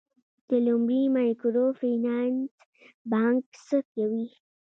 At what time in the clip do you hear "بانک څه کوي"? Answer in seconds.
3.11-4.25